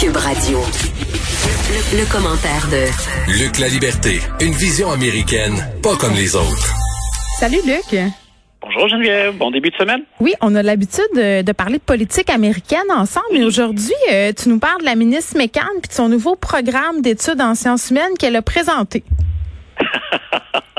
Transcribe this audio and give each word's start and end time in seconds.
Cube 0.00 0.16
Radio. 0.16 0.58
Le, 0.58 1.98
le 2.00 2.10
commentaire 2.10 2.66
de 2.70 3.38
Luc 3.38 3.58
La 3.58 3.68
Liberté, 3.68 4.18
une 4.40 4.52
vision 4.54 4.90
américaine, 4.90 5.52
pas 5.82 5.94
comme 5.96 6.14
les 6.14 6.34
autres. 6.34 6.74
Salut 7.38 7.58
Luc. 7.66 8.00
Bonjour 8.62 8.88
Geneviève, 8.88 9.36
bon 9.36 9.50
début 9.50 9.68
de 9.68 9.76
semaine. 9.76 10.00
Oui, 10.20 10.32
on 10.40 10.54
a 10.54 10.62
l'habitude 10.62 11.04
de, 11.14 11.42
de 11.42 11.52
parler 11.52 11.76
de 11.76 11.82
politique 11.82 12.30
américaine 12.30 12.90
ensemble, 12.90 13.26
mais 13.34 13.44
aujourd'hui, 13.44 13.92
euh, 14.10 14.32
tu 14.32 14.48
nous 14.48 14.58
parles 14.58 14.80
de 14.80 14.86
la 14.86 14.94
ministre 14.94 15.36
McCann 15.36 15.68
puis 15.82 15.90
de 15.90 15.94
son 15.94 16.08
nouveau 16.08 16.34
programme 16.34 17.02
d'études 17.02 17.42
en 17.42 17.54
sciences 17.54 17.90
humaines 17.90 18.16
qu'elle 18.18 18.36
a 18.36 18.42
présenté. 18.42 19.04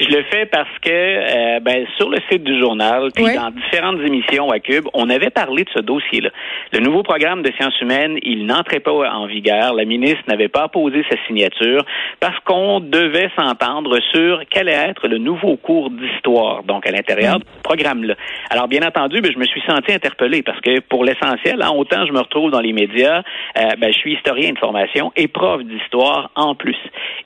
Je 0.00 0.08
le 0.08 0.22
fais 0.30 0.46
parce 0.46 0.68
que 0.80 0.90
euh, 0.90 1.60
ben, 1.60 1.84
sur 1.96 2.08
le 2.08 2.18
site 2.30 2.44
du 2.44 2.58
journal, 2.60 3.10
puis 3.14 3.24
Oui. 3.24 3.34
dans 3.34 3.50
différentes 3.50 4.00
émissions 4.00 4.48
à 4.50 4.60
Cube, 4.60 4.86
on 4.94 5.10
avait 5.10 5.30
parlé 5.30 5.64
de 5.64 5.70
ce 5.74 5.80
dossier-là. 5.80 6.30
Le 6.72 6.78
nouveau 6.78 7.02
programme 7.02 7.42
de 7.42 7.50
sciences 7.52 7.80
humaines, 7.80 8.16
il 8.22 8.46
n'entrait 8.46 8.78
pas 8.78 8.92
en 8.92 9.26
vigueur. 9.26 9.74
La 9.74 9.84
ministre 9.84 10.22
n'avait 10.28 10.48
pas 10.48 10.68
posé 10.68 11.04
sa 11.10 11.16
signature 11.26 11.84
parce 12.20 12.38
qu'on 12.44 12.78
devait 12.80 13.30
s'entendre 13.36 13.98
sur 14.12 14.42
quel 14.50 14.68
allait 14.68 14.90
être 14.90 15.08
le 15.08 15.18
nouveau 15.18 15.56
cours 15.56 15.90
d'histoire, 15.90 16.62
donc 16.62 16.86
à 16.86 16.90
l'intérieur 16.90 17.38
du 17.38 17.44
programme-là. 17.62 18.14
Alors, 18.50 18.68
bien 18.68 18.82
entendu, 18.86 19.20
ben, 19.20 19.32
je 19.32 19.38
me 19.38 19.46
suis 19.46 19.62
senti 19.66 19.92
interpellé 19.92 20.42
parce 20.42 20.60
que 20.60 20.80
pour 20.80 21.04
l'essentiel, 21.04 21.60
hein, 21.62 21.70
autant 21.74 22.06
je 22.06 22.12
me 22.12 22.20
retrouve 22.20 22.50
dans 22.50 22.60
les 22.60 22.72
médias, 22.72 23.22
euh, 23.56 23.62
ben, 23.78 23.92
je 23.92 23.98
suis 23.98 24.14
historien 24.14 24.52
de 24.52 24.58
formation 24.58 25.12
et 25.16 25.26
prof 25.28 25.62
d'histoire 25.64 26.30
en 26.36 26.54
plus. 26.54 26.76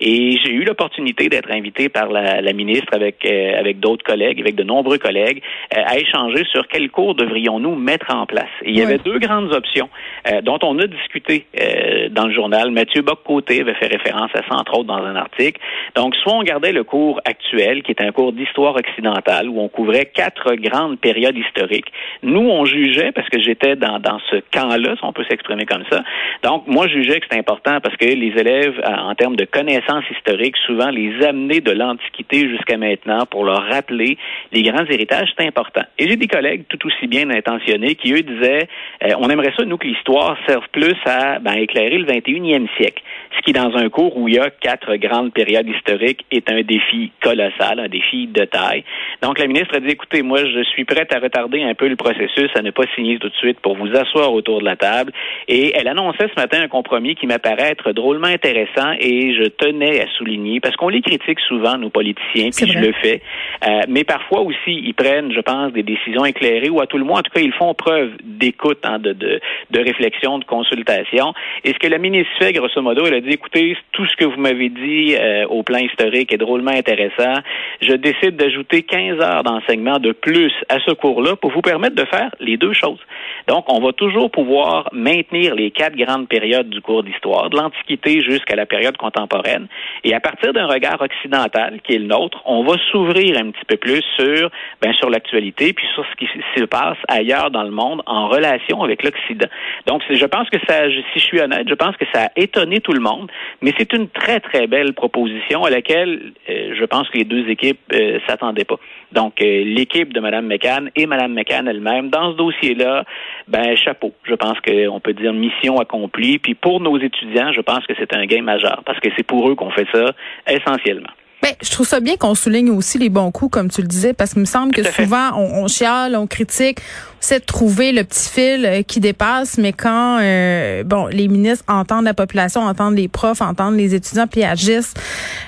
Et 0.01 0.39
j'ai 0.43 0.53
eu 0.53 0.65
l'opportunité 0.65 1.29
d'être 1.29 1.51
invité 1.51 1.89
par 1.89 2.09
la, 2.09 2.41
la 2.41 2.53
ministre 2.53 2.62
avec 2.93 3.25
euh, 3.25 3.59
avec 3.59 3.81
d'autres 3.81 4.05
collègues, 4.05 4.41
avec 4.41 4.55
de 4.55 4.63
nombreux 4.63 4.99
collègues, 4.99 5.43
euh, 5.77 5.83
à 5.85 5.99
échanger 5.99 6.45
sur 6.51 6.67
quel 6.69 6.91
cours 6.91 7.15
devrions-nous 7.15 7.75
mettre 7.75 8.15
en 8.15 8.27
place. 8.27 8.51
Et 8.63 8.71
il 8.71 8.79
y 8.79 8.83
avait 8.83 8.99
deux 8.99 9.19
grandes 9.19 9.53
options 9.53 9.89
euh, 10.31 10.41
dont 10.43 10.59
on 10.63 10.79
a 10.79 10.87
discuté 10.87 11.47
euh, 11.61 12.09
dans 12.11 12.27
le 12.27 12.35
journal. 12.35 12.71
Mathieu 12.71 13.03
Bock-Côté 13.03 13.61
avait 13.61 13.75
fait 13.75 13.87
référence 13.87 14.31
à 14.35 14.43
ça, 14.49 14.55
entre 14.55 14.79
autres, 14.79 14.89
dans 14.89 15.05
un 15.05 15.17
article. 15.17 15.61
Donc, 15.95 16.15
soit 16.17 16.35
on 16.35 16.43
gardait 16.43 16.73
le 16.73 16.85
cours 16.85 17.21
actuel, 17.25 17.83
qui 17.83 17.93
est 17.93 18.03
un 18.03 18.13
cours 18.13 18.33
d'histoire 18.33 18.75
occidentale, 18.77 19.49
où 19.49 19.61
on 19.61 19.69
couvrait 19.69 20.07
quatre 20.07 20.55
grandes 20.55 20.99
périodes 20.99 21.37
historiques. 21.37 21.93
Nous, 22.23 22.41
on 22.49 22.65
jugeait, 22.65 23.13
parce 23.13 23.29
que 23.29 23.41
j'étais 23.41 23.77
dans, 23.77 23.99
dans 23.99 24.19
ce 24.31 24.37
camp-là, 24.53 24.97
si 24.97 25.05
on 25.05 25.13
peut 25.13 25.25
s'exprimer 25.29 25.67
comme 25.67 25.85
ça. 25.91 26.03
Donc, 26.43 26.67
moi, 26.67 26.87
je 26.89 26.95
jugeais 26.95 27.21
que 27.21 27.27
c'était 27.29 27.39
important 27.39 27.81
parce 27.81 27.97
que 27.97 28.05
les 28.05 28.33
élèves, 28.39 28.81
en 28.87 29.15
termes 29.15 29.37
de 29.37 29.45
connaissances 29.45 30.05
historiques, 30.11 30.57
souvent 30.67 30.91
les 30.91 31.25
amener 31.25 31.61
de 31.61 31.73
l'Antiquité 31.73 32.49
jusqu'à 32.53 32.77
maintenant 32.77 33.27
pour 33.27 33.45
leur 33.45 33.65
rappeler 33.65 34.17
les 34.53 34.63
grands 34.63 34.85
héritages, 34.85 35.31
c'est 35.37 35.47
important. 35.47 35.83
Et 35.99 36.09
j'ai 36.09 36.17
des 36.17 36.29
collègues 36.29 36.65
tout 36.69 36.79
aussi 36.87 37.07
bien 37.07 37.31
intentionnés 37.31 37.95
qui, 37.95 38.13
eux, 38.13 38.23
disaient, 38.23 38.69
euh, 39.05 39.15
on 39.19 39.29
aimerait 39.29 39.53
ça, 39.57 39.65
nous, 39.65 39.79
que 39.79 39.87
l'histoire 39.87 40.37
serve 40.47 40.65
plus 40.73 40.97
à 41.07 41.39
ben, 41.39 41.55
éclairer 41.55 41.99
le 41.99 42.07
21e 42.07 42.69
siècle. 42.77 43.03
Ce 43.37 43.43
qui, 43.43 43.53
dans 43.53 43.75
un 43.77 43.89
cours 43.89 44.17
où 44.17 44.29
il 44.29 44.35
y 44.35 44.39
a 44.39 44.51
quatre 44.51 44.95
grandes 44.97 45.33
périodes 45.33 45.69
historiques, 45.69 46.25
est 46.31 46.51
un 46.51 46.63
défi 46.63 47.13
colossal, 47.23 47.81
un 47.81 47.89
défi 47.89 48.27
de 48.27 48.45
taille. 48.45 48.85
Donc, 49.23 49.39
la 49.39 49.47
ministre 49.47 49.77
a 49.77 49.81
dit, 49.81 49.91
écoutez, 49.91 50.23
moi, 50.23 50.39
je 50.45 50.63
suis 50.65 50.85
prête 50.85 51.13
à 51.15 51.19
retarder 51.19 51.63
un 51.63 51.75
peu 51.75 51.89
le 51.89 51.97
processus, 51.97 52.51
à 52.55 52.63
ne 52.63 52.71
pas 52.71 52.85
signer 52.95 53.19
tout 53.19 53.29
de 53.29 53.35
suite 53.35 53.61
pour 53.61 53.77
vous 53.77 53.89
asseoir 53.95 54.33
autour 54.33 54.61
de 54.61 54.65
la 54.65 54.77
table. 54.77 55.13
Et 55.49 55.73
elle 55.77 55.89
annonçait 55.89 56.29
ce 56.29 56.41
matin 56.41 56.61
un 56.63 56.69
compromis 56.69 57.15
qui 57.15 57.27
m'apparaît 57.27 57.71
être 57.71 57.93
drôlement 57.93 58.29
intéressant 58.29 58.93
et 58.99 59.35
je 59.35 59.49
tenais 59.49 60.01
à 60.01 60.07
souligner, 60.19 60.61
parce 60.61 60.77
qu'on 60.77 60.89
les 60.89 61.01
critique 61.01 61.41
souvent, 61.41 61.79
nos 61.79 61.91
politiciens, 61.91 62.42
C'est 62.51 62.65
puis 62.65 62.73
je 62.73 62.79
le 62.79 62.93
fais, 62.93 63.23
euh, 63.67 63.83
mais 63.89 64.05
parfois 64.05 64.41
aussi, 64.41 64.73
ils 64.85 64.95
prennent, 64.95 65.33
je 65.33 65.41
pense, 65.41 65.73
des 65.73 65.83
décisions 65.83 66.25
éclairées 66.25 66.71
ou 66.71 66.81
à 66.81 66.87
tout 66.87 66.99
le 66.99 67.05
moins, 67.05 67.21
en 67.21 67.23
tout 67.23 67.31
cas, 67.33 67.41
ils 67.41 67.53
font 67.53 67.75
preuve 67.75 68.11
d'écoute, 68.25 68.81
hein, 68.85 68.99
de, 68.99 69.13
de, 69.13 69.41
de 69.71 69.81
réflexion, 69.81 70.39
de 70.39 70.45
consultation. 70.45 71.33
Et 71.65 71.73
ce 71.73 71.79
que 71.79 71.87
la 71.87 71.99
ministre 71.99 72.33
fait, 72.39 72.53
grosso 72.53 72.81
modo, 72.83 73.07
elle 73.07 73.15
a 73.15 73.21
dit, 73.21 73.31
écoutez, 73.31 73.77
tout 73.93 74.07
ce 74.07 74.17
que 74.17 74.25
vous 74.25 74.41
m'avez 74.41 74.69
dit 74.69 75.15
euh, 75.19 75.47
au 75.47 75.63
plan 75.63 75.79
historique 75.79 76.33
est 76.33 76.39
drôlement 76.39 76.73
intéressant. 76.73 77.41
Je 77.81 77.95
décide 77.95 78.37
d'ajouter 78.37 78.83
15 78.83 79.21
heures 79.21 79.43
d'enseignement 79.45 79.99
de 79.99 80.13
plus 80.13 80.53
à 80.69 80.79
ce 80.81 80.93
cours-là 80.93 81.37
pour 81.37 81.53
vous 81.53 81.63
permettre 81.63 81.95
de 81.95 82.05
faire 82.05 82.31
les 82.41 82.57
deux 82.57 82.73
choses. 82.73 83.01
Donc, 83.49 83.65
on 83.73 83.81
va 83.81 83.93
toujours 83.93 84.31
pouvoir 84.31 84.89
maintenir 84.93 85.55
les 85.55 85.71
quatre 85.71 85.97
grandes 85.97 86.29
périodes 86.29 86.69
du 86.69 86.81
cours 86.81 87.03
d'histoire, 87.03 87.51
de 87.51 87.57
l'Antiquité 87.57 88.21
jusqu'à 88.21 88.57
la 88.57 88.67
période 88.67 88.97
contemporaine. 88.97 89.67
Et 90.05 90.15
à 90.15 90.21
partir 90.21 90.53
d'un 90.53 90.67
regard 90.67 91.01
occidental, 91.01 91.81
qui 91.85 91.95
est 91.95 91.99
le 91.99 92.07
nôtre, 92.07 92.32
on 92.45 92.65
va 92.65 92.77
s'ouvrir 92.91 93.39
un 93.39 93.51
petit 93.51 93.65
peu 93.67 93.77
plus 93.77 94.03
sur, 94.19 94.51
ben, 94.81 94.93
sur 94.95 95.11
l'actualité, 95.11 95.73
puis 95.73 95.87
sur 95.95 96.05
ce 96.07 96.17
qui 96.17 96.29
se 96.57 96.65
passe 96.65 96.99
ailleurs 97.09 97.51
dans 97.51 97.63
le 97.63 97.71
monde 97.71 98.03
en 98.07 98.29
relation 98.29 98.83
avec 98.83 99.03
l'Occident. 99.03 99.49
Donc, 99.87 100.03
je 100.09 100.27
pense 100.27 100.49
que 100.51 100.59
ça, 100.69 100.89
si 100.89 101.19
je 101.19 101.25
suis 101.25 101.41
honnête, 101.41 101.69
je 101.69 101.75
pense 101.75 101.97
que 101.97 102.05
ça 102.13 102.25
a 102.25 102.29
étonné 102.37 102.81
tout 102.81 102.93
le 102.93 103.01
monde, 103.01 103.31
mais 103.61 103.73
c'est 103.79 103.93
une 103.93 104.09
très, 104.09 104.41
très 104.41 104.67
belle 104.67 104.95
proposition 104.95 105.65
à 105.65 105.71
laquelle 105.71 106.33
euh, 106.49 106.75
je 106.79 106.85
pense 106.85 107.09
que 107.09 107.19
les 107.19 107.25
deux 107.25 107.49
équipes 107.49 107.81
euh, 107.93 108.19
s'attendaient 108.27 108.65
pas. 108.65 108.79
Donc, 109.13 109.41
euh, 109.43 109.65
l'équipe 109.65 110.13
de 110.13 110.21
Mme 110.21 110.47
McCann 110.47 110.91
et 110.97 111.07
Mme 111.07 111.35
McCann 111.35 111.69
elle-même, 111.69 112.09
dans 112.11 112.33
ce 112.33 112.37
dossier-là, 112.37 113.05
ben, 113.49 113.77
chapeau. 113.77 114.13
Je 114.25 114.35
pense 114.35 114.59
qu'on 114.61 115.01
peut 115.01 115.13
dire 115.13 115.33
mission 115.33 115.79
accomplie. 115.79 116.39
Puis 116.39 116.55
pour 116.55 116.81
nos 116.81 116.99
étudiants, 116.99 117.53
je 117.53 117.61
pense 117.61 117.87
que 117.87 117.95
c'est 117.99 118.15
un 118.15 118.25
gain 118.27 118.43
majeur 118.43 118.83
parce 118.85 119.01
que 119.01 119.09
c'est 119.17 119.27
pour 119.27 119.49
eux 119.49 119.55
qu'on 119.55 119.71
fait 119.71 119.87
ça 119.93 120.13
essentiellement. 120.49 121.11
Ben, 121.43 121.55
je 121.61 121.71
trouve 121.71 121.89
ça 121.89 121.99
bien 121.99 122.17
qu'on 122.17 122.37
souligne 122.37 122.71
aussi 122.71 122.99
les 122.99 123.09
bons 123.09 123.33
coups, 123.33 123.51
comme 123.51 123.69
tu 123.69 123.83
le 123.83 123.89
disais, 123.89 124.13
parce 124.13 124.33
qu'il 124.33 124.41
me 124.41 124.47
semble 124.47 124.73
que 124.73 124.85
souvent, 124.85 125.33
on, 125.35 125.65
on 125.65 125.69
chiale, 125.69 126.15
on 126.15 126.29
critique, 126.29 126.79
essaie 127.23 127.39
de 127.41 127.45
trouver 127.45 127.93
le 127.93 128.03
petit 128.05 128.29
fil 128.29 128.67
euh, 128.67 128.83
qui 128.83 129.01
dépasse, 129.01 129.57
mais 129.59 129.73
quand 129.73 130.19
euh, 130.21 130.83
bon, 130.85 131.07
les 131.07 131.29
ministres 131.29 131.65
entendent 131.69 132.05
la 132.05 132.15
population, 132.15 132.63
entendent 132.63 132.97
les 132.97 133.09
profs, 133.09 133.41
entendent 133.41 133.77
les 133.77 133.95
étudiants, 133.95 134.27
puis 134.27 134.43
agissent 134.45 134.95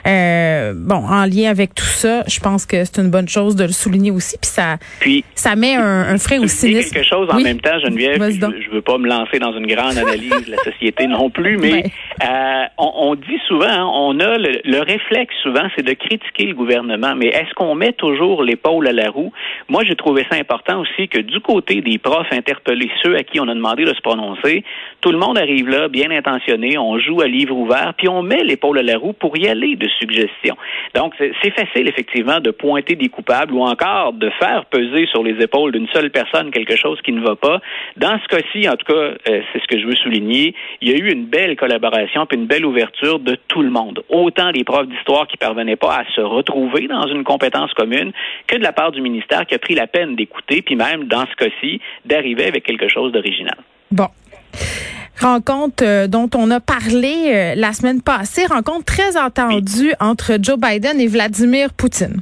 euh, 0.06 0.72
bon, 0.76 0.96
en 1.06 1.24
lien 1.24 1.50
avec 1.50 1.74
tout 1.74 1.84
ça, 1.84 2.22
je 2.28 2.38
pense 2.40 2.64
que 2.66 2.84
c'est 2.84 2.98
une 3.00 3.10
bonne 3.10 3.28
chose 3.28 3.56
de 3.56 3.64
le 3.64 3.72
souligner 3.72 4.10
aussi, 4.10 4.36
puis 4.40 4.50
ça, 4.50 4.76
Puis, 5.00 5.24
ça 5.34 5.56
met 5.56 5.74
un, 5.74 5.82
un 6.14 6.18
frein 6.18 6.38
au 6.40 6.46
cynisme. 6.46 6.92
quelque 6.94 7.08
chose 7.08 7.28
en 7.30 7.36
Oui. 7.36 7.42
même 7.44 7.60
temps, 7.60 7.78
Geneviève. 7.84 8.22
Je, 8.22 8.62
je 8.66 8.70
veux 8.70 8.82
pas 8.82 8.98
me 8.98 9.08
lancer 9.08 9.38
dans 9.38 9.52
une 9.56 9.66
grande 9.66 9.98
analyse 9.98 10.44
de 10.46 10.50
la 10.52 10.58
société 10.58 11.06
non 11.06 11.28
plus, 11.30 11.56
mais 11.58 11.72
Ouais. 11.72 11.84
euh, 12.22 12.64
on, 12.78 12.92
on 13.10 13.14
dit 13.16 13.40
souvent, 13.48 13.66
hein, 13.66 13.90
on 13.92 14.20
a 14.20 14.38
le, 14.38 14.60
le 14.64 14.78
réflexe 14.80 15.34
souvent, 15.42 15.66
c'est 15.74 15.82
de 15.84 15.92
critiquer 15.94 16.46
le 16.46 16.54
gouvernement. 16.54 17.14
Mais 17.16 17.26
est-ce 17.28 17.52
qu'on 17.54 17.74
met 17.74 17.92
toujours 17.92 18.42
l'épaule 18.44 18.86
à 18.86 18.92
la 18.92 19.10
roue? 19.10 19.32
Moi, 19.68 19.82
j'ai 19.84 19.96
trouvé 19.96 20.24
ça 20.30 20.36
important 20.38 20.80
aussi 20.80 21.08
que 21.08 21.18
du 21.18 21.40
côté 21.40 21.63
des 21.66 21.98
profs 21.98 22.32
interpellés, 22.32 22.90
ceux 23.02 23.16
à 23.16 23.22
qui 23.22 23.40
on 23.40 23.48
a 23.48 23.54
demandé 23.54 23.84
de 23.84 23.94
se 23.94 24.00
prononcer, 24.00 24.64
tout 25.00 25.10
le 25.10 25.18
monde 25.18 25.38
arrive 25.38 25.68
là, 25.68 25.88
bien 25.88 26.10
intentionné, 26.10 26.78
on 26.78 26.98
joue 26.98 27.20
à 27.20 27.26
livre 27.26 27.56
ouvert, 27.56 27.94
puis 27.96 28.08
on 28.08 28.22
met 28.22 28.44
l'épaule 28.44 28.78
à 28.78 28.82
la 28.82 28.96
roue 28.96 29.12
pour 29.12 29.36
y 29.36 29.48
aller 29.48 29.76
de 29.76 29.88
suggestions. 29.98 30.56
Donc, 30.94 31.14
c'est 31.18 31.50
facile 31.50 31.88
effectivement 31.88 32.40
de 32.40 32.50
pointer 32.50 32.94
des 32.94 33.08
coupables 33.08 33.52
ou 33.52 33.60
encore 33.60 34.12
de 34.12 34.30
faire 34.38 34.66
peser 34.66 35.06
sur 35.06 35.22
les 35.22 35.42
épaules 35.42 35.72
d'une 35.72 35.88
seule 35.88 36.10
personne 36.10 36.50
quelque 36.50 36.76
chose 36.76 37.00
qui 37.02 37.12
ne 37.12 37.20
va 37.20 37.36
pas. 37.36 37.60
Dans 37.96 38.18
ce 38.18 38.28
cas-ci, 38.28 38.68
en 38.68 38.76
tout 38.76 38.86
cas, 38.86 38.92
euh, 38.92 39.16
c'est 39.26 39.60
ce 39.60 39.66
que 39.66 39.78
je 39.78 39.86
veux 39.86 39.96
souligner, 39.96 40.54
il 40.80 40.90
y 40.90 40.92
a 40.92 40.96
eu 40.96 41.10
une 41.10 41.26
belle 41.26 41.56
collaboration 41.56 42.26
puis 42.26 42.38
une 42.38 42.46
belle 42.46 42.64
ouverture 42.64 43.18
de 43.18 43.36
tout 43.48 43.62
le 43.62 43.70
monde. 43.70 44.02
Autant 44.08 44.50
les 44.50 44.64
profs 44.64 44.88
d'histoire 44.88 45.26
qui 45.26 45.36
parvenaient 45.36 45.76
pas 45.76 45.98
à 45.98 46.04
se 46.14 46.20
retrouver 46.20 46.86
dans 46.88 47.06
une 47.06 47.24
compétence 47.24 47.72
commune 47.74 48.12
que 48.46 48.56
de 48.56 48.62
la 48.62 48.72
part 48.72 48.92
du 48.92 49.00
ministère 49.00 49.46
qui 49.46 49.54
a 49.54 49.58
pris 49.58 49.74
la 49.74 49.86
peine 49.86 50.16
d'écouter 50.16 50.62
puis 50.62 50.76
même 50.76 51.04
dans 51.04 51.24
ce 51.26 51.34
cas-ci 51.36 51.53
d'arriver 52.04 52.46
avec 52.46 52.64
quelque 52.64 52.88
chose 52.88 53.12
d'original. 53.12 53.56
Bon. 53.90 54.08
Rencontre 55.20 55.84
euh, 55.84 56.06
dont 56.06 56.28
on 56.34 56.50
a 56.50 56.60
parlé 56.60 57.30
euh, 57.32 57.54
la 57.54 57.72
semaine 57.72 58.02
passée, 58.02 58.46
rencontre 58.46 58.84
très 58.84 59.16
attendue 59.16 59.94
entre 60.00 60.38
Joe 60.40 60.58
Biden 60.58 61.00
et 61.00 61.06
Vladimir 61.06 61.72
Poutine. 61.72 62.20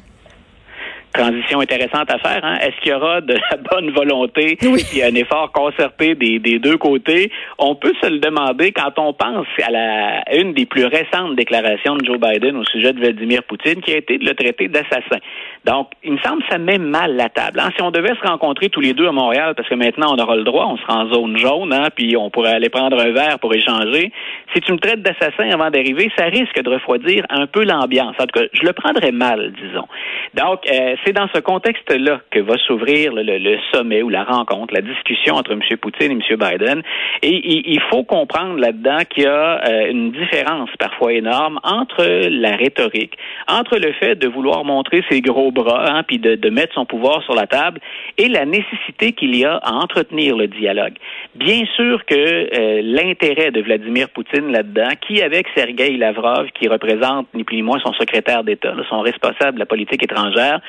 Transition 1.12 1.60
intéressante 1.60 2.10
à 2.10 2.18
faire. 2.18 2.40
Hein? 2.44 2.56
Est-ce 2.62 2.80
qu'il 2.80 2.92
y 2.92 2.94
aura 2.94 3.20
de 3.20 3.34
la 3.34 3.56
bonne 3.70 3.90
volonté 3.90 4.58
Oui. 4.62 4.82
et 4.96 5.04
un 5.04 5.14
effort 5.14 5.52
concerté 5.52 6.14
des, 6.14 6.38
des 6.38 6.58
deux 6.58 6.76
côtés? 6.76 7.30
On 7.58 7.74
peut 7.74 7.92
se 8.02 8.08
le 8.08 8.18
demander 8.18 8.72
quand 8.72 8.98
on 8.98 9.12
pense 9.12 9.46
à, 9.62 9.70
la, 9.70 10.20
à 10.26 10.34
une 10.36 10.52
des 10.54 10.66
plus 10.66 10.84
récentes 10.86 11.36
déclarations 11.36 11.96
de 11.96 12.04
Joe 12.04 12.18
Biden 12.18 12.56
au 12.56 12.64
sujet 12.64 12.92
de 12.92 12.98
Vladimir 13.00 13.42
Poutine, 13.44 13.80
qui 13.80 13.92
a 13.92 13.98
été 13.98 14.18
de 14.18 14.24
le 14.24 14.34
traiter 14.34 14.68
d'assassin. 14.68 15.18
Donc, 15.64 15.90
il 16.02 16.12
me 16.12 16.18
semble 16.18 16.42
que 16.42 16.48
ça 16.50 16.58
met 16.58 16.78
mal 16.78 17.14
la 17.16 17.28
table. 17.28 17.60
hein. 17.60 17.70
Si 17.76 17.82
on 17.82 17.90
devait 17.90 18.14
se 18.20 18.26
rencontrer 18.26 18.68
tous 18.68 18.80
les 18.80 18.94
deux 18.94 19.06
à 19.06 19.12
Montréal, 19.12 19.54
parce 19.56 19.68
que 19.68 19.74
maintenant 19.74 20.14
on 20.16 20.18
aura 20.22 20.36
le 20.36 20.44
droit, 20.44 20.66
on 20.66 20.76
sera 20.78 21.04
en 21.04 21.12
zone 21.12 21.36
jaune, 21.36 21.72
hein, 21.72 21.88
puis 21.94 22.16
on 22.16 22.30
pourrait 22.30 22.52
aller 22.54 22.68
prendre 22.68 22.98
un 22.98 23.12
verre 23.12 23.38
pour 23.38 23.54
échanger. 23.54 24.10
Si 24.54 24.60
tu 24.60 24.72
me 24.72 24.78
traites 24.78 25.02
d'assassin 25.02 25.50
avant 25.52 25.70
d'arriver, 25.70 26.10
ça 26.16 26.24
risque 26.24 26.60
de 26.60 26.68
refroidir 26.70 27.24
un 27.30 27.46
peu 27.46 27.64
l'ambiance. 27.64 28.14
En 28.18 28.26
tout 28.26 28.40
cas, 28.40 28.46
je 28.52 28.62
le 28.66 28.72
prendrais 28.72 29.12
mal, 29.12 29.52
disons. 29.62 29.86
Donc, 30.34 30.60
euh, 30.70 30.94
c'est 31.04 31.12
dans 31.12 31.28
ce 31.34 31.40
contexte-là 31.40 32.20
que 32.30 32.40
va 32.40 32.56
s'ouvrir 32.66 33.12
le, 33.14 33.58
sommet 33.72 34.02
ou 34.02 34.08
la 34.08 34.24
rencontre, 34.24 34.74
la 34.74 34.80
discussion 34.80 35.34
entre 35.34 35.52
M. 35.52 35.60
Poutine 35.80 36.12
et 36.12 36.32
M. 36.32 36.38
Biden. 36.38 36.82
Et 37.22 37.70
il, 37.72 37.80
faut 37.90 38.04
comprendre 38.04 38.58
là-dedans 38.58 38.98
qu'il 39.08 39.24
y 39.24 39.26
a 39.26 39.60
euh, 39.66 39.90
une 39.90 40.12
différence 40.12 40.70
parfois 40.78 41.12
énorme 41.12 41.58
entre 41.62 42.04
la 42.04 42.56
rhétorique, 42.56 43.16
entre 43.48 43.78
le 43.78 43.92
fait 43.92 44.14
de 44.14 44.28
vouloir 44.28 44.64
montrer 44.64 45.04
ses 45.10 45.20
gros 45.20 45.50
bras, 45.50 45.84
hein, 45.88 46.02
puis 46.04 46.18
de, 46.18 46.36
de 46.36 46.50
mettre 46.50 46.74
son 46.74 46.86
pouvoir 46.86 47.22
sur 47.22 47.34
la 47.34 47.46
table, 47.46 47.80
et 48.18 48.28
la 48.28 48.44
nécessité 48.44 49.12
qu'il 49.12 49.36
y 49.36 49.44
a 49.44 49.56
à 49.56 49.72
entretenir 49.72 50.36
le 50.36 50.46
dialogue. 50.46 50.94
Bien 51.34 51.64
sûr 51.76 52.04
que 52.06 52.14
euh, 52.14 52.80
l'intérêt 52.82 53.50
de 53.50 53.60
Vladimir 53.60 54.08
Poutine 54.10 54.52
là-dedans, 54.52 54.90
qui 55.06 55.22
avec 55.22 55.46
Sergei 55.54 55.96
Lavrov, 55.96 56.48
qui 56.54 56.68
représente 56.68 57.26
ni 57.34 57.44
plus 57.44 57.56
ni 57.56 57.62
moins 57.62 57.80
son 57.80 57.92
secrétaire 57.94 58.44
d'État, 58.44 58.74
son 58.88 59.00
responsable 59.00 59.54
de 59.54 59.58
la 59.58 59.66
politique 59.66 60.02
étrangère, 60.02 60.60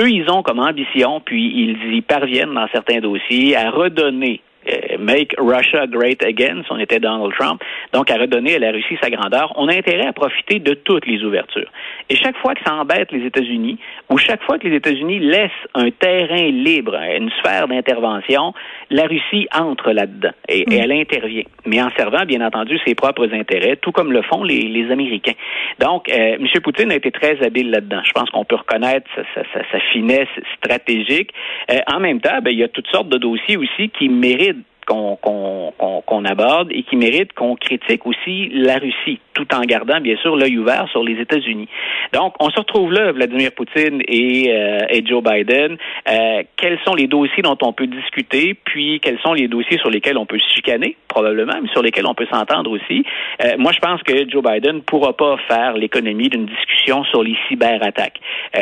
eux, 0.00 0.10
ils 0.10 0.30
ont 0.30 0.42
comme 0.42 0.58
ambition, 0.58 1.20
puis 1.20 1.52
ils 1.54 1.94
y 1.94 2.00
parviennent 2.00 2.54
dans 2.54 2.68
certains 2.68 3.00
dossiers, 3.00 3.56
à 3.56 3.70
redonner 3.70 4.40
euh, 4.68 4.98
make 4.98 5.34
Russia 5.38 5.86
great 5.86 6.22
again, 6.22 6.62
si 6.64 6.72
on 6.72 6.78
était 6.78 6.98
Donald 6.98 7.32
Trump, 7.38 7.62
donc 7.92 8.10
à 8.10 8.16
redonner 8.16 8.56
à 8.56 8.58
la 8.58 8.72
Russie 8.72 8.98
sa 9.00 9.08
grandeur, 9.08 9.52
on 9.56 9.68
a 9.68 9.72
intérêt 9.74 10.06
à 10.06 10.12
profiter 10.12 10.58
de 10.58 10.74
toutes 10.74 11.06
les 11.06 11.22
ouvertures. 11.24 11.70
Et 12.10 12.16
chaque 12.16 12.36
fois 12.38 12.54
que 12.54 12.60
ça 12.66 12.74
embête 12.74 13.10
les 13.12 13.24
États-Unis, 13.24 13.78
ou 14.10 14.18
chaque 14.18 14.42
fois 14.42 14.58
que 14.58 14.66
les 14.66 14.76
États-Unis 14.76 15.20
laissent 15.20 15.50
un 15.74 15.90
terrain 15.90 16.50
libre, 16.50 16.94
une 16.94 17.30
sphère 17.38 17.68
d'intervention, 17.68 18.52
la 18.90 19.04
Russie 19.04 19.48
entre 19.54 19.92
là-dedans 19.92 20.32
et, 20.48 20.64
mm. 20.66 20.72
elle 20.72 20.92
intervient, 20.92 21.44
mais 21.64 21.80
en 21.80 21.90
servant 21.96 22.24
bien 22.26 22.44
entendu 22.44 22.78
ses 22.84 22.94
propres 22.94 23.32
intérêts, 23.32 23.76
tout 23.76 23.92
comme 23.92 24.12
le 24.12 24.22
font 24.22 24.42
les, 24.42 24.90
Américains. 24.90 25.34
Donc, 25.78 26.08
euh, 26.08 26.36
M. 26.38 26.46
Poutine 26.62 26.90
a 26.90 26.96
été 26.96 27.10
très 27.10 27.40
habile 27.44 27.70
là-dedans. 27.70 28.00
Je 28.04 28.12
pense 28.12 28.28
qu'on 28.30 28.44
peut 28.44 28.56
reconnaître 28.56 29.08
sa, 29.34 29.80
finesse 29.92 30.28
stratégique. 30.56 31.32
Euh, 31.70 31.78
en 31.92 32.00
même 32.00 32.20
temps, 32.20 32.40
ben, 32.42 32.50
il 32.50 32.58
y 32.58 32.64
a 32.64 32.68
toutes 32.68 32.88
sortes 32.88 33.08
de 33.08 33.18
dossiers 33.18 33.56
aussi 33.56 33.90
qui 33.90 34.08
méritent 34.08 34.64
qu'on 34.88 36.24
aborde 36.24 36.72
et 36.72 36.82
qui 36.82 36.96
mérite 36.96 37.32
qu'on 37.34 37.56
critique 37.56 38.06
aussi 38.06 38.48
la 38.52 38.78
Russie, 38.78 39.20
tout 39.34 39.46
en 39.54 39.60
gardant 39.60 40.00
bien 40.00 40.16
sûr 40.16 40.36
l'œil 40.36 40.58
ouvert 40.58 40.88
sur 40.90 41.02
les 41.02 41.20
États-Unis. 41.20 41.68
Donc, 42.12 42.34
on 42.40 42.50
se 42.50 42.58
retrouve 42.58 42.92
là, 42.92 43.12
Vladimir 43.12 43.52
Poutine 43.52 44.00
et, 44.08 44.50
euh, 44.50 44.78
et 44.88 45.04
Joe 45.04 45.22
Biden. 45.22 45.76
Euh, 46.10 46.42
quels 46.56 46.78
sont 46.86 46.94
les 46.94 47.06
dossiers 47.06 47.42
dont 47.42 47.58
on 47.62 47.72
peut 47.72 47.86
discuter, 47.86 48.54
puis 48.64 49.00
quels 49.00 49.18
sont 49.20 49.34
les 49.34 49.48
dossiers 49.48 49.78
sur 49.78 49.90
lesquels 49.90 50.18
on 50.18 50.26
peut 50.26 50.38
chicaner, 50.54 50.96
probablement, 51.08 51.54
mais 51.62 51.68
sur 51.68 51.82
lesquels 51.82 52.06
on 52.06 52.14
peut 52.14 52.26
s'entendre 52.30 52.70
aussi. 52.70 53.04
Euh, 53.44 53.56
moi, 53.58 53.72
je 53.72 53.78
pense 53.78 54.02
que 54.02 54.28
Joe 54.28 54.42
Biden 54.42 54.76
ne 54.76 54.80
pourra 54.80 55.12
pas 55.12 55.36
faire 55.48 55.74
l'économie 55.74 56.28
d'une 56.28 56.46
discussion 56.46 57.04
sur 57.04 57.22
les 57.22 57.36
cyberattaques. 57.48 58.20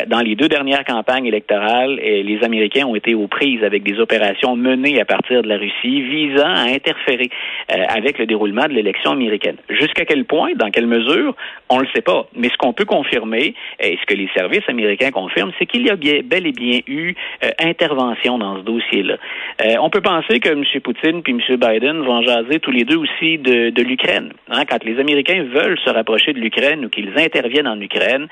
dans 0.09 0.21
les 0.21 0.35
deux 0.35 0.49
dernières 0.49 0.85
campagnes 0.85 1.27
électorales, 1.27 1.97
les 1.97 2.39
Américains 2.43 2.87
ont 2.87 2.95
été 2.95 3.15
aux 3.15 3.29
prises 3.29 3.63
avec 3.63 3.83
des 3.83 3.99
opérations 4.01 4.57
menées 4.57 5.01
à 5.01 5.05
partir 5.05 5.43
de 5.43 5.49
la 5.49 5.57
Russie 5.57 6.03
visant 6.03 6.47
à 6.47 6.69
interférer 6.71 7.31
euh, 7.73 7.83
avec 7.89 8.19
le 8.19 8.27
déroulement 8.27 8.65
de 8.65 8.73
l'élection 8.73 9.13
américaine. 9.13 9.57
Jusqu'à 9.69 10.05
quel 10.05 10.25
point, 10.25 10.53
dans 10.55 10.71
quelle 10.71 10.87
mesure, 10.87 11.35
on 11.69 11.79
ne 11.79 11.83
le 11.83 11.89
sait 11.95 12.03
pas. 12.03 12.29
Mais 12.35 12.49
ce 12.49 12.57
qu'on 12.57 12.73
peut 12.73 12.85
confirmer, 12.85 13.55
et 13.81 13.99
ce 14.01 14.07
que 14.07 14.15
les 14.15 14.29
services 14.35 14.69
américains 14.69 15.11
confirment, 15.11 15.53
c'est 15.59 15.67
qu'il 15.67 15.87
y 15.87 15.91
a 15.91 15.97
bel 15.97 16.47
et 16.47 16.53
bien 16.53 16.81
eu 16.87 17.15
euh, 17.45 17.51
intervention 17.61 18.39
dans 18.39 18.57
ce 18.57 18.63
dossier-là. 18.63 19.17
Euh, 19.65 19.75
on 19.81 19.91
peut 19.91 20.01
penser 20.01 20.41
que 20.41 20.51
M. 20.51 20.65
Poutine 20.83 21.23
puis 21.23 21.33
M. 21.33 21.57
Biden 21.57 22.03
vont 22.03 22.23
jaser 22.23 22.61
tous 22.61 22.71
les 22.71 22.85
deux 22.85 22.97
aussi 22.97 23.39
de, 23.39 23.71
de 23.71 23.83
l'Ukraine. 23.83 24.33
Hein, 24.51 24.65
quand 24.69 24.85
les 24.85 24.99
Américains 24.99 25.45
veulent 25.45 25.79
se 25.85 25.91
rapprocher 25.91 26.33
de 26.33 26.39
l'Ukraine 26.39 26.85
ou 26.85 26.89
qu'ils 26.89 27.13
interviennent 27.17 27.69
en 27.69 27.81
Ukraine, 27.81 28.29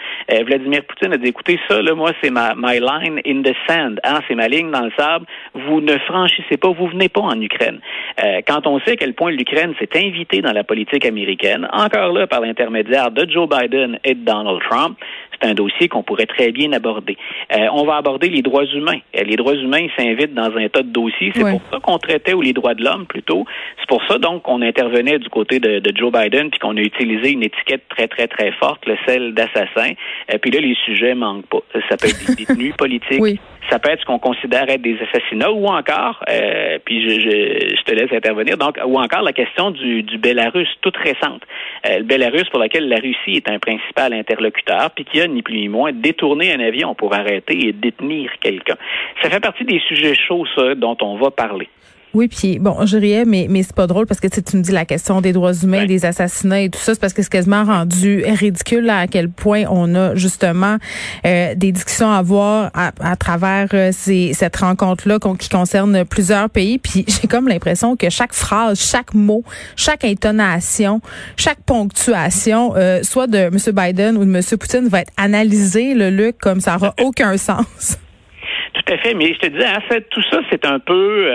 Vladimir 0.47 0.85
Poutine 0.85 1.12
a 1.12 1.17
dit, 1.17 1.29
écoutez, 1.29 1.59
ça, 1.69 1.81
là, 1.83 1.95
moi, 1.95 2.12
c'est 2.23 2.31
ma 2.31 2.55
my 2.56 2.81
line 2.81 3.21
in 3.27 3.43
the 3.43 3.55
sand. 3.69 4.01
Hein, 4.05 4.21
c'est 4.29 4.35
ma 4.35 4.49
ligne 4.49 4.71
dans 4.71 4.83
le 4.83 4.93
sable. 4.97 5.27
Vous 5.55 5.81
ne 5.81 5.97
franchissez 5.99 6.56
pas, 6.56 6.71
vous 6.71 6.87
venez 6.89 7.09
pas 7.09 7.21
en 7.21 7.41
Ukraine. 7.41 7.81
Euh, 8.23 8.41
quand 8.47 8.67
on 8.67 8.81
sait 8.81 8.93
à 8.93 8.97
quel 8.97 9.15
point 9.15 9.31
l'Ukraine 9.31 9.75
s'est 9.79 9.97
invitée 9.97 10.41
dans 10.41 10.53
la 10.53 10.65
politique 10.65 11.05
américaine, 11.06 11.69
encore 11.73 12.12
là 12.12 12.27
par 12.27 12.41
l'intermédiaire 12.41 13.11
de 13.11 13.29
Joe 13.31 13.49
Biden 13.49 13.99
et 14.05 14.15
de 14.15 14.25
Donald 14.25 14.61
Trump, 14.69 14.99
c'est 15.44 15.50
un 15.50 15.55
dossier 15.55 15.88
qu'on 15.88 16.02
pourrait 16.02 16.26
très 16.26 16.52
bien 16.52 16.73
aborder. 16.73 17.17
Euh, 17.55 17.67
on 17.73 17.85
va 17.85 17.96
aborder 17.96 18.29
les 18.29 18.43
droits 18.43 18.64
humains. 18.64 18.99
Euh, 19.17 19.23
les 19.25 19.37
droits 19.37 19.55
humains 19.55 19.87
s'invitent 19.96 20.35
dans 20.35 20.56
un 20.56 20.69
tas 20.69 20.82
de 20.82 20.91
dossiers. 20.91 21.32
C'est 21.35 21.43
pour 21.43 21.61
ça 21.70 21.79
qu'on 21.81 21.99
traitait 21.99 22.35
ou 22.35 22.41
les 22.41 22.52
droits 22.52 22.75
de 22.75 22.82
l'homme 22.82 23.06
plutôt. 23.06 23.44
C'est 23.79 23.88
pour 23.88 24.02
ça 24.08 24.19
donc 24.19 24.43
qu'on 24.43 24.62
intervenait 24.62 25.19
du 25.19 25.29
côté 25.29 25.61
de, 25.61 25.82
Joe 25.94 26.12
Biden 26.12 26.50
puis 26.50 26.58
qu'on 26.58 26.76
a 26.76 26.81
utilisé 26.81 27.31
une 27.31 27.43
étiquette 27.43 27.82
très 27.88 28.08
très 28.08 28.26
très 28.26 28.50
forte, 28.52 28.85
le 28.87 28.96
celle 29.06 29.35
d'assassin. 29.35 29.93
Et 30.32 30.38
puis 30.38 30.50
là 30.50 30.61
les 30.61 30.76
sujets 30.85 31.14
manquent 31.14 31.46
pas. 31.46 31.61
Ça 31.88 31.96
peut 31.96 32.08
être 32.08 32.26
des 32.26 32.44
détenus 32.44 32.75
politiques. 32.79 33.41
Ça 33.70 33.79
peut 33.79 33.91
être 33.91 34.00
ce 34.00 34.05
qu'on 34.05 34.19
considère 34.19 34.69
être 34.69 34.82
des 34.82 34.99
assassinats 35.00 35.50
ou 35.50 35.67
encore, 35.67 36.23
euh, 36.29 36.74
puis 36.84 37.20
je, 37.20 37.82
te 37.84 37.92
laisse 37.92 38.12
intervenir, 38.12 38.56
donc, 38.56 38.78
ou 38.84 38.98
encore 38.98 39.22
la 39.22 39.32
question 39.32 39.70
du, 39.70 40.02
du 40.02 40.19
Bélarus, 40.19 40.69
toute 40.81 40.96
récente. 40.96 41.42
le 41.84 42.02
Bélarus 42.02 42.48
pour 42.50 42.60
laquelle 42.60 42.88
la 42.88 42.96
Russie 42.96 43.36
est 43.36 43.48
un 43.48 43.58
principal 43.58 44.12
interlocuteur, 44.12 44.90
puis 44.90 45.04
qui 45.04 45.20
a 45.20 45.26
ni 45.26 45.42
plus 45.42 45.56
ni 45.56 45.69
moins, 45.69 45.92
détourner 45.92 46.52
un 46.52 46.60
avion 46.60 46.94
pour 46.94 47.14
arrêter 47.14 47.69
et 47.69 47.72
détenir 47.72 48.31
quelqu'un. 48.40 48.76
Ça 49.22 49.31
fait 49.31 49.40
partie 49.40 49.64
des 49.64 49.81
sujets 49.81 50.14
chauds, 50.14 50.46
ça, 50.54 50.75
dont 50.75 50.96
on 51.00 51.16
va 51.16 51.31
parler. 51.31 51.69
Oui, 52.14 52.28
puis 52.28 52.61
bon, 52.61 52.87
je 52.87 52.96
riais, 52.96 53.25
mais 53.25 53.49
mais 53.50 53.64
c'est 53.64 53.75
pas 53.75 53.88
drôle 53.88 54.06
parce 54.06 54.20
que 54.20 54.28
tu 54.28 54.56
me 54.56 54.62
dis 54.62 54.70
la 54.70 54.84
question 54.84 55.20
des 55.20 55.32
droits 55.32 55.52
humains, 55.52 55.84
des 55.84 56.05
assassinats 56.05 56.61
et 56.61 56.70
tout 56.70 56.78
ça, 56.78 56.94
c'est 56.94 57.00
parce 57.00 57.12
que 57.12 57.22
c'est 57.22 57.32
quasiment 57.32 57.64
rendu 57.64 58.25
ridicule 58.25 58.88
à 58.88 59.08
quel 59.08 59.28
point 59.28 59.64
on 59.69 59.93
a 59.96 60.14
justement 60.14 60.76
euh, 61.26 61.55
des 61.56 61.72
discussions 61.72 62.12
à 62.12 62.19
avoir 62.19 62.70
à, 62.75 63.16
travers 63.16 63.66
euh, 63.75 63.90
ces, 63.93 64.32
cette 64.32 64.56
rencontre-là 64.56 65.19
qui 65.38 65.49
concerne 65.49 66.05
plusieurs 66.05 66.49
pays. 66.50 66.78
Puis 66.78 67.05
j'ai 67.08 67.26
comme 67.26 67.49
l'impression 67.49 67.96
que 67.96 68.08
chaque 68.11 68.32
phrase, 68.32 68.81
chaque 68.81 69.12
mot, 69.12 69.43
chaque 69.75 70.05
intonation, 70.05 71.00
chaque 71.37 71.62
ponctuation, 71.67 72.75
euh, 72.76 73.02
soit 73.02 73.26
de 73.26 73.38
M. 73.38 73.56
Biden 73.72 74.17
ou 74.17 74.25
de 74.25 74.32
M. 74.32 74.40
Poutine, 74.58 74.87
va 74.87 75.00
être 75.00 75.12
analysée, 75.17 75.94
le 75.94 76.10
Luc, 76.10 76.38
comme 76.38 76.60
ça 76.60 76.75
n'aura 76.75 76.94
aucun 77.02 77.37
sens. 77.37 77.99
Tout 78.75 78.93
à 78.93 78.99
fait, 78.99 79.14
mais 79.14 79.34
je 79.34 79.38
te 79.38 79.46
disais, 79.46 79.67
en 79.67 79.81
fait, 79.88 80.06
tout 80.10 80.22
ça, 80.31 80.38
c'est 80.50 80.64
un 80.64 80.78
peu 80.78 81.31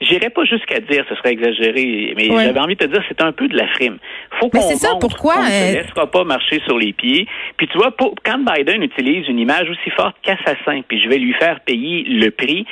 J'irais 0.00 0.30
pas 0.30 0.44
jusqu'à 0.44 0.80
dire, 0.80 1.04
ce 1.08 1.14
serait 1.16 1.32
exagéré, 1.32 2.14
mais 2.16 2.26
j'avais 2.28 2.60
envie 2.60 2.76
de 2.76 2.84
te 2.84 2.90
dire, 2.90 3.02
c'est 3.08 3.22
un 3.22 3.32
peu 3.32 3.48
de 3.48 3.56
la 3.56 3.66
frime. 3.68 3.98
Faut 4.38 4.48
qu'on 4.48 4.60
c'est 4.60 4.76
ça, 4.76 4.90
pourquoi? 5.00 5.36
On 5.38 5.42
ne 5.42 5.48
se 5.48 5.76
euh, 5.76 5.82
laissera 5.82 6.10
pas 6.10 6.24
marcher 6.24 6.60
sur 6.66 6.78
les 6.78 6.92
pieds. 6.92 7.26
Puis 7.56 7.68
tu 7.68 7.78
vois, 7.78 7.94
quand 8.24 8.38
Biden 8.38 8.82
utilise 8.82 9.26
une 9.28 9.38
image 9.38 9.70
aussi 9.70 9.90
forte 9.90 10.16
qu'assassin, 10.22 10.82
puis 10.86 11.00
je 11.00 11.08
vais 11.08 11.18
lui 11.18 11.32
faire 11.34 11.60
payer 11.60 12.04
le 12.04 12.30
prix, 12.30 12.66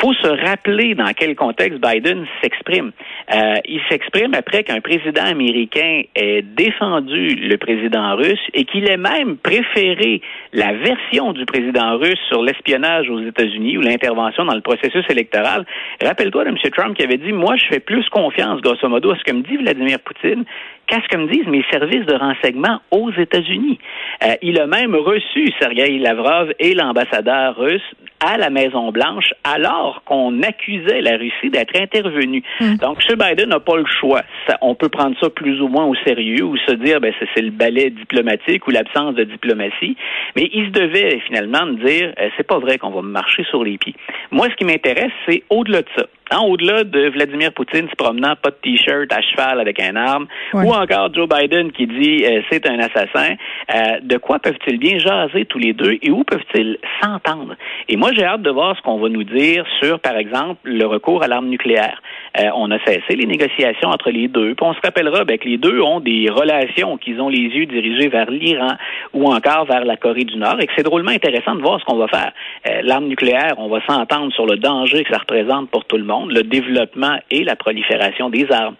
faut 0.00 0.14
se 0.14 0.26
rappeler 0.26 0.94
dans 0.94 1.12
quel 1.12 1.34
contexte 1.36 1.80
Biden 1.80 2.26
s'exprime. 2.42 2.92
Euh, 3.34 3.54
il 3.66 3.80
s'exprime 3.88 4.34
après 4.34 4.64
qu'un 4.64 4.80
président 4.80 5.24
américain 5.24 6.02
ait 6.14 6.42
défendu 6.42 7.34
le 7.34 7.56
président 7.58 8.16
russe 8.16 8.40
et 8.54 8.64
qu'il 8.64 8.88
ait 8.88 8.96
même 8.96 9.36
préféré 9.36 10.22
la 10.52 10.72
version 10.72 11.32
du 11.32 11.44
président 11.44 11.98
russe 11.98 12.18
sur 12.28 12.42
l'espionnage 12.42 13.08
aux 13.10 13.20
États-Unis 13.20 13.78
ou 13.78 13.82
l'intervention 13.82 14.44
dans 14.44 14.54
le 14.54 14.60
processus 14.60 15.04
électoral. 15.10 15.66
Rappelle-toi 16.02 16.44
de 16.44 16.50
M. 16.50 16.56
Trump 16.70 16.96
qui 16.96 17.02
avait 17.02 17.18
dit, 17.18 17.32
moi, 17.32 17.56
je 17.56 17.66
fais 17.66 17.80
plus 17.80 18.08
confiance, 18.08 18.60
grosso 18.60 18.88
modo, 18.88 19.12
à 19.12 19.16
ce 19.16 19.24
que 19.24 19.32
me 19.32 19.42
dit 19.42 19.56
Vladimir 19.56 19.98
Poutine 20.00 20.44
qu'à 20.90 21.00
ce 21.02 21.08
que 21.08 21.16
me 21.16 21.28
disent 21.28 21.46
mes 21.46 21.64
services 21.70 22.04
de 22.06 22.14
renseignement 22.14 22.80
aux 22.90 23.12
États-Unis. 23.12 23.78
Euh, 24.24 24.34
il 24.42 24.60
a 24.60 24.66
même 24.66 24.94
reçu 24.96 25.52
Sergei 25.60 25.98
Lavrov 25.98 26.52
et 26.58 26.74
l'ambassadeur 26.74 27.56
russe 27.56 27.94
à 28.18 28.36
la 28.36 28.50
Maison-Blanche 28.50 29.32
alors 29.44 30.02
qu'on 30.04 30.42
accusait 30.42 31.00
la 31.00 31.16
Russie 31.16 31.50
d'être 31.50 31.80
intervenue. 31.80 32.42
Hmm. 32.60 32.74
Donc, 32.76 32.98
M. 33.08 33.16
Biden 33.16 33.48
n'a 33.50 33.60
pas 33.60 33.76
le 33.76 33.86
choix. 33.86 34.22
on 34.60 34.74
peut 34.74 34.88
prendre 34.88 35.16
ça 35.20 35.30
plus 35.30 35.60
ou 35.62 35.68
moins 35.68 35.86
au 35.86 35.94
sérieux 36.06 36.44
ou 36.44 36.56
se 36.56 36.72
dire, 36.74 37.00
ben, 37.00 37.14
c'est 37.34 37.40
le 37.40 37.50
ballet 37.50 37.90
diplomatique 37.90 38.66
ou 38.66 38.70
l'absence 38.70 39.14
de 39.14 39.24
diplomatie. 39.24 39.96
Mais 40.36 40.50
il 40.52 40.66
se 40.66 40.70
devait 40.70 41.20
finalement 41.26 41.66
de 41.66 41.84
dire, 41.84 42.12
euh, 42.20 42.28
c'est 42.36 42.46
pas 42.46 42.58
vrai 42.58 42.78
qu'on 42.78 42.90
va 42.90 43.02
marcher 43.02 43.44
sur 43.44 43.64
les 43.64 43.78
pieds. 43.78 43.94
Moi, 44.32 44.48
ce 44.50 44.56
qui 44.56 44.64
m'intéresse, 44.64 45.12
c'est 45.28 45.44
au-delà 45.48 45.82
de 45.82 45.88
ça. 45.96 46.06
Hein, 46.32 46.42
au-delà 46.46 46.84
de 46.84 47.08
Vladimir 47.08 47.52
Poutine 47.52 47.88
se 47.88 47.96
promenant 47.96 48.36
pas 48.36 48.50
de 48.50 48.56
t-shirt 48.62 49.12
à 49.12 49.20
cheval 49.20 49.58
avec 49.58 49.80
un 49.80 49.96
arme, 49.96 50.28
ou 50.54 50.72
encore 50.80 51.12
Joe 51.12 51.28
Biden 51.28 51.72
qui 51.72 51.86
dit 51.86 52.24
euh, 52.24 52.42
c'est 52.50 52.68
un 52.68 52.78
assassin, 52.78 53.34
euh, 53.74 54.00
de 54.02 54.16
quoi 54.16 54.38
peuvent-ils 54.38 54.78
bien 54.78 54.98
jaser 54.98 55.44
tous 55.44 55.58
les 55.58 55.72
deux 55.72 55.98
et 56.02 56.10
où 56.10 56.24
peuvent-ils 56.24 56.78
s'entendre? 57.02 57.54
Et 57.88 57.96
moi, 57.96 58.10
j'ai 58.14 58.24
hâte 58.24 58.42
de 58.42 58.50
voir 58.50 58.76
ce 58.76 58.82
qu'on 58.82 58.98
va 58.98 59.08
nous 59.08 59.24
dire 59.24 59.64
sur, 59.80 60.00
par 60.00 60.16
exemple, 60.16 60.60
le 60.64 60.84
recours 60.86 61.22
à 61.22 61.28
l'arme 61.28 61.48
nucléaire. 61.48 62.00
Euh, 62.38 62.48
on 62.54 62.70
a 62.70 62.78
cessé 62.84 63.16
les 63.16 63.26
négociations 63.26 63.88
entre 63.88 64.10
les 64.10 64.28
deux. 64.28 64.54
Puis 64.54 64.66
on 64.66 64.74
se 64.74 64.80
rappellera 64.82 65.24
ben, 65.24 65.38
que 65.38 65.48
les 65.48 65.58
deux 65.58 65.80
ont 65.80 66.00
des 66.00 66.28
relations, 66.30 66.96
qu'ils 66.96 67.20
ont 67.20 67.28
les 67.28 67.38
yeux 67.38 67.66
dirigés 67.66 68.08
vers 68.08 68.30
l'Iran 68.30 68.74
ou 69.12 69.32
encore 69.32 69.66
vers 69.66 69.84
la 69.84 69.96
Corée 69.96 70.24
du 70.24 70.36
Nord 70.36 70.56
et 70.60 70.66
que 70.66 70.72
c'est 70.76 70.84
drôlement 70.84 71.10
intéressant 71.10 71.54
de 71.54 71.62
voir 71.62 71.80
ce 71.80 71.84
qu'on 71.84 71.96
va 71.96 72.08
faire. 72.08 72.32
l'arme 72.82 73.06
nucléaire, 73.06 73.54
on 73.58 73.68
va 73.68 73.80
s'entendre 73.86 74.32
sur 74.32 74.46
le 74.46 74.56
danger 74.56 75.04
que 75.04 75.10
ça 75.10 75.18
représente 75.18 75.70
pour 75.70 75.84
tout 75.84 75.96
le 75.96 76.04
monde 76.04 76.32
le 76.32 76.42
développement 76.42 77.18
et 77.30 77.44
la 77.44 77.56
prolifération 77.56 78.30
des 78.30 78.50
armes. 78.50 78.76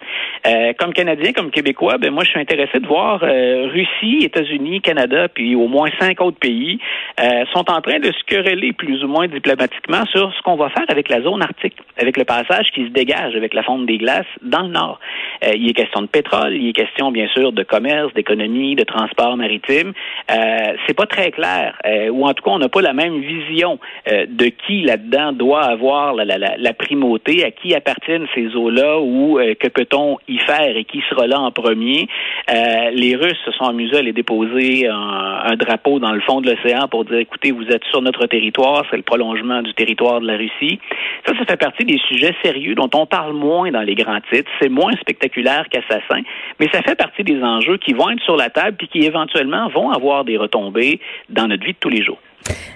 Euh, 0.47 0.73
comme 0.79 0.93
Canadien, 0.95 1.33
comme 1.33 1.51
Québécois, 1.51 1.99
ben 1.99 2.11
moi 2.11 2.25
je 2.25 2.31
suis 2.31 2.41
intéressé 2.41 2.81
de 2.81 2.87
voir 2.87 3.21
euh, 3.23 3.69
Russie, 3.71 4.25
États-Unis, 4.25 4.81
Canada, 4.81 5.29
puis 5.29 5.55
au 5.55 5.69
moins 5.69 5.91
cinq 5.99 6.21
autres 6.23 6.39
pays 6.39 6.79
euh, 7.21 7.45
sont 7.53 7.71
en 7.71 7.81
train 7.83 7.99
de 7.99 8.11
se 8.11 8.25
quereller 8.27 8.73
plus 8.73 9.05
ou 9.05 9.09
moins 9.09 9.29
diplomatiquement 9.29 10.05
sur 10.07 10.33
ce 10.35 10.41
qu'on 10.43 10.57
va 10.57 10.71
faire 10.71 10.87
avec 10.89 11.11
la 11.11 11.21
zone 11.21 11.43
arctique, 11.43 11.77
avec 11.99 12.17
le 12.17 12.25
passage 12.25 12.69
qui 12.73 12.85
se 12.85 12.91
dégage 12.91 13.37
avec 13.37 13.53
la 13.53 13.63
fonte 13.63 13.85
des 13.85 13.99
glaces 13.99 14.25
dans 14.41 14.63
le 14.63 14.69
nord. 14.69 14.99
Euh, 15.45 15.51
il 15.55 15.69
est 15.69 15.75
question 15.75 16.01
de 16.01 16.07
pétrole, 16.07 16.55
il 16.55 16.71
est 16.71 16.73
question 16.73 17.13
bien 17.13 17.29
sûr 17.29 17.53
de 17.53 17.63
commerce, 17.63 18.15
d'économie, 18.15 18.77
de 18.77 18.85
transport 18.85 19.37
maritime. 19.37 19.93
Euh, 20.31 20.73
c'est 20.87 20.95
pas 20.95 21.07
très 21.07 21.33
clair, 21.33 21.77
ou 22.13 22.27
en 22.27 22.33
tout 22.33 22.43
cas 22.43 22.51
on 22.53 22.59
n'a 22.59 22.69
pas 22.69 22.81
la 22.81 22.93
même 22.95 23.21
vision 23.21 23.79
de 24.07 24.47
qui 24.47 24.83
là-dedans 24.83 25.33
doit 25.33 25.65
avoir 25.65 26.15
la, 26.15 26.25
la, 26.25 26.39
la, 26.57 26.73
primauté, 26.73 27.45
à 27.45 27.51
qui 27.51 27.75
appartiennent 27.75 28.27
ces 28.35 28.55
eaux-là 28.55 29.01
ou 29.01 29.39
que 29.59 29.69
peut-on 29.69 30.19
y 30.31 30.39
faire 30.39 30.77
et 30.77 30.85
qui 30.85 31.03
sera 31.11 31.27
là 31.27 31.41
en 31.41 31.51
premier. 31.51 32.09
les 32.49 33.17
Russes 33.17 33.39
se 33.45 33.53
sont 33.53 33.65
amusés 33.65 33.99
à 33.99 34.03
les 34.03 34.13
déposer 34.13 34.89
un, 34.89 35.41
un 35.45 35.57
drapeau 35.57 35.99
dans 35.99 36.13
le 36.13 36.21
fond 36.21 36.41
de 36.41 36.51
l'océan 36.51 36.89
pour 36.89 37.05
dire 37.05 37.19
écoutez, 37.19 37.51
vous 37.53 37.67
êtes 37.69 37.85
sur 37.85 38.03
notre 38.03 38.27
territoire, 38.27 38.85
c'est 38.91 38.97
le 38.97 39.03
prolongement 39.03 39.63
du 39.63 39.75
territoire 39.75 40.21
de 40.21 40.27
la 40.27 40.37
Russie. 40.37 40.81
Ça, 41.27 41.33
ça 41.37 41.45
fait 41.45 41.57
partie 41.57 41.85
des 41.85 41.99
sujets 42.09 42.35
sérieux 42.43 42.75
dont 42.75 42.91
on 42.95 43.07
parle 43.07 43.33
moins 43.35 43.71
dans 43.71 43.83
les 43.83 43.95
grands 43.95 44.21
titres. 44.33 44.51
C'est 44.61 44.69
moins 44.69 44.93
spectaculaire 45.01 45.67
qu'Assassin, 45.71 46.23
mais 46.59 46.69
ça 46.73 46.83
fait 46.83 46.95
partie 46.95 47.25
des 47.25 47.43
enjeux 47.43 47.77
qui 47.79 47.93
vont 47.93 48.11
être 48.11 48.23
sur 48.23 48.37
la 48.37 48.51
table 48.51 48.77
puis 48.77 48.89
qui 48.89 49.01
éventuellement 49.05 49.69
vont 49.69 49.91
avoir 49.91 50.25
des 50.25 50.37
retombées 50.37 51.01
dans 51.29 51.49
notre 51.49 51.65
vie 51.65 51.73
de 51.73 51.79
tous 51.79 51.89
les 51.89 52.03
jours. 52.03 52.19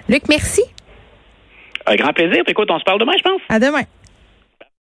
Luc, 0.09 0.23
merci. 0.29 0.61
Un 1.87 1.95
grand 1.95 2.13
plaisir. 2.13 2.43
Écoute, 2.47 2.69
on 2.71 2.79
se 2.79 2.83
parle 2.83 2.99
demain, 2.99 3.13
je 3.17 3.23
pense. 3.23 3.41
À 3.49 3.59
demain. 3.59 3.83